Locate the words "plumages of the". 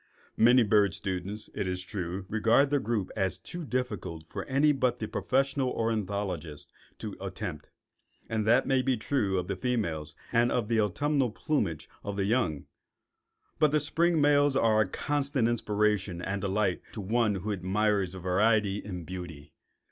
11.31-12.25